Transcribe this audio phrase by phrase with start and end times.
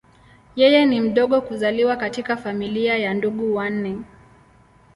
[0.55, 4.01] Yeye ni mdogo kuzaliwa katika familia ya ndugu wanne.